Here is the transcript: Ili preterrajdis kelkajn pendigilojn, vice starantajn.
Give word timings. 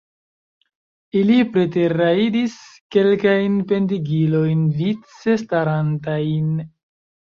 Ili 1.19 1.35
preterrajdis 1.57 2.55
kelkajn 2.97 3.59
pendigilojn, 3.73 4.65
vice 4.81 5.37
starantajn. 5.43 6.49